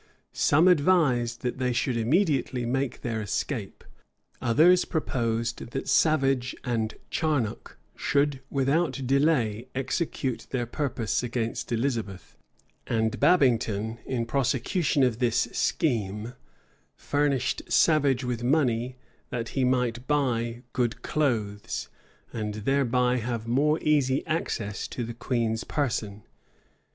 Some 0.33 0.67
advised 0.67 1.41
that 1.41 1.59
they 1.59 1.71
should 1.73 1.95
immediately 1.95 2.65
make 2.65 3.01
their 3.01 3.21
escape; 3.21 3.83
others 4.41 4.83
proposed 4.83 5.59
that 5.67 5.87
Savage 5.87 6.55
and 6.63 6.95
Charnoc 7.11 7.77
should 7.95 8.39
without 8.49 8.99
delay 9.05 9.67
execute 9.75 10.47
their 10.49 10.65
purpose 10.65 11.21
against 11.21 11.71
Elizabeth; 11.71 12.35
and 12.87 13.19
Babington, 13.19 13.99
in 14.07 14.25
prosecution 14.25 15.03
of 15.03 15.19
this 15.19 15.47
scheme, 15.51 16.33
furnished 16.95 17.61
Savage 17.71 18.23
with 18.23 18.41
money, 18.43 18.95
that 19.29 19.49
he 19.49 19.63
might 19.63 20.07
buy 20.07 20.63
good 20.73 21.03
clothes, 21.03 21.89
and 22.33 22.55
thereby 22.65 23.17
have 23.17 23.47
more 23.47 23.77
easy 23.83 24.25
access 24.25 24.87
to 24.87 25.03
the 25.03 25.13
queen's 25.13 25.63
person. 25.63 26.23